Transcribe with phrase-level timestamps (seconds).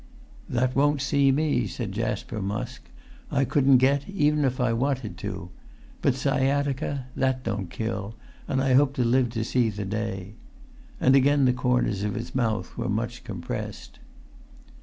[0.49, 2.81] "That won't see me," said Jasper Musk.
[3.29, 5.51] "I couldn't get, even if I wanted to.
[6.01, 8.15] But sciatica that[Pg 347] don't kill,
[8.47, 10.33] and I hope to live to see the day."
[10.99, 13.99] And again the corners of his mouth were much compressed.